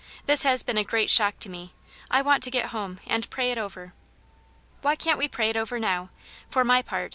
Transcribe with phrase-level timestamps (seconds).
[0.25, 1.75] This has been a great shock to me;
[2.09, 3.93] I want to get home and pray it over."
[4.37, 6.09] *' Why can't we pray it over now}
[6.49, 7.09] For my part